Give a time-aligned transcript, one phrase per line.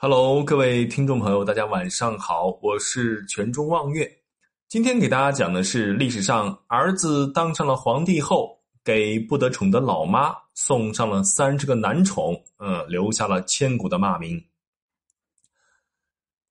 [0.00, 4.08] Hello，各位听众朋友，大家晚上好，我是全中望月。
[4.68, 14.40] 今天给大家讲的是历史上儿子当上了皇帝后，给不得宠的老妈送上了三十个男宠，嗯，留下了千古的骂名。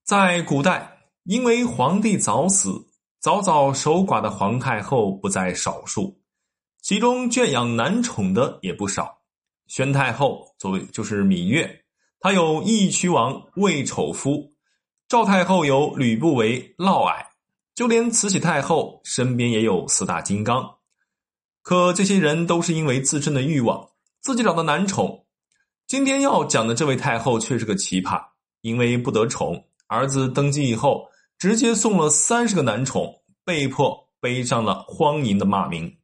[0.03, 2.85] 在古代，因为皇帝早死，
[3.21, 6.19] 早早守寡的皇太后不在少数，
[6.81, 9.17] 其中圈养男宠的也不少。
[9.67, 11.85] 宣太后作为就是芈月。
[12.19, 14.53] 他有义渠王魏丑夫，
[15.07, 17.25] 赵太后有吕不韦、嫪毐，
[17.75, 20.77] 就连慈禧太后身边也有四大金刚。
[21.61, 23.89] 可这些人都是因为自身的欲望，
[24.21, 25.25] 自己找的男宠。
[25.85, 28.21] 今天要讲的这位太后却是个奇葩，
[28.61, 35.97] 因为不得宠，儿子登基以后，直接送了三十个男宠，被迫背上了荒淫的骂名。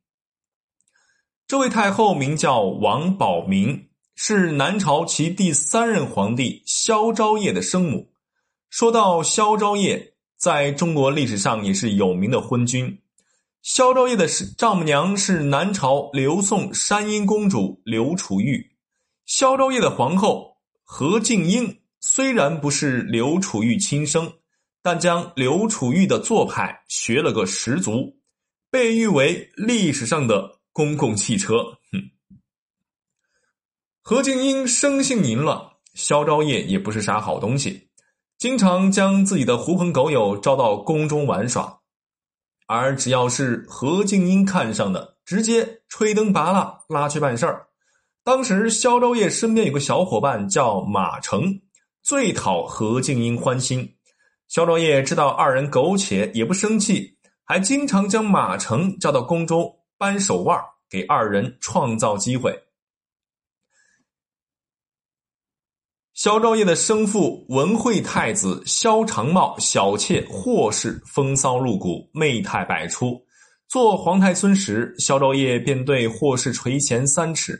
[1.47, 3.89] 这位太后名叫王宝明。
[4.15, 8.13] 是南朝其第三任皇帝萧昭业的生母。
[8.69, 12.99] 说到萧昭业，在中国历史上也是有名的昏君。
[13.61, 18.71] 萧昭业的丈母娘是南朝刘宋山阴公主刘楚玉。
[19.25, 24.31] 萧昭业的皇后何静英虽然不是刘楚玉亲生，
[24.81, 28.17] 但将刘楚玉的做派学了个十足，
[28.69, 31.63] 被誉为历史上的公共汽车。
[31.91, 32.11] 哼。
[34.05, 35.57] 何静英生性淫乱，
[35.93, 37.87] 萧昭业也不是啥好东西，
[38.37, 41.79] 经常将自己的狐朋狗友招到宫中玩耍，
[42.67, 47.67] 而只要是何静英看上的，直接吹灯拔蜡拉去办事儿。
[48.25, 51.61] 当时萧昭业身边有个小伙伴叫马成，
[52.01, 53.95] 最讨何静英欢心。
[54.49, 62.53] 萧昭业知道二人苟且，也不生气，还经常将马成叫到宫中扳手腕，给二人创造机会。
[66.13, 73.19] 萧昭业的生父文惠太子萧长茂小妾霍氏风骚入骨，媚态百出。
[73.67, 77.55] 做皇太孙时，萧昭业便对霍氏垂涎三尺；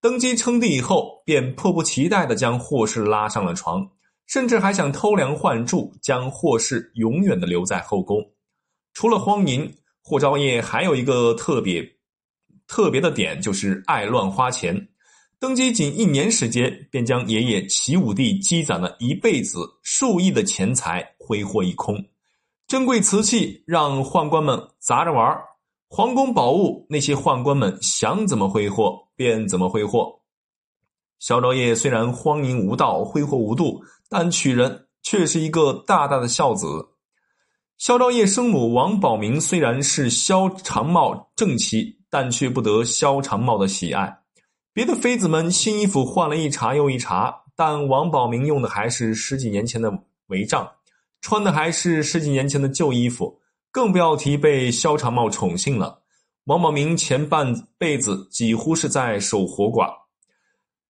[0.00, 3.88] 登基称帝以后，便迫不及待地将霍氏拉上了床，
[4.26, 8.20] 甚至还想偷梁换柱，将霍氏永远的留在后宫。
[8.94, 11.88] 除了荒淫，霍昭业还有一个特别
[12.66, 14.88] 特别的点，就是爱乱花钱。
[15.42, 21.96] 登基仅一年时间，便将爷爷齐武帝积攒了一辈子数亿的钱财挥霍一空，
[22.68, 25.36] 珍贵瓷器让宦官们砸着玩
[25.88, 30.20] 皇宫宝物那些宦官们想怎么挥霍便怎么挥霍。
[31.18, 36.68] 萧昭业虽然荒淫无道、挥霍无度，但娶人却是一个大大的孝子。
[37.78, 44.21] 萧昭业生母王宝明虽然是萧长茂正妻，但却不得萧长茂的喜爱。
[44.74, 49.92] 别的妃子们新衣服换了一茬又一茬，但王宝明用的还是十几年前的
[50.28, 50.66] 帷帐，
[51.20, 53.38] 穿的还是十几年前的旧衣服，
[53.70, 56.00] 更不要提被萧长茂宠幸了。
[56.44, 59.92] 王宝明前半辈子几乎是在守活寡。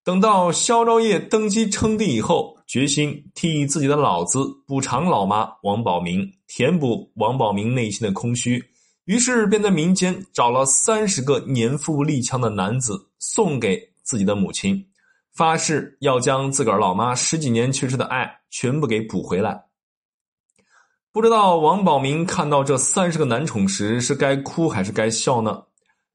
[0.04, 8.64] 等到萧昭业登基称帝以后，决心替自己的老子补偿老妈王宝明，填补王宝明内心的空虚。
[9.04, 14.86] 于是便在民间找了三十个年富力强的男子送给自己的母亲，
[15.32, 19.64] 发誓要将自个儿老妈十几年缺失的爱全部给补回来。
[21.10, 25.64] 不知道王宝明看到这三十个男宠时是该哭还是该笑呢？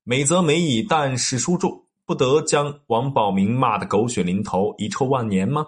[0.04, 5.68] 美则美矣，但史书中不得将王宝明骂得狗血淋头、遗臭万年吗？